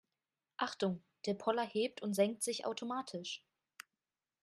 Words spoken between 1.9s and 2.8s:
und senkt sich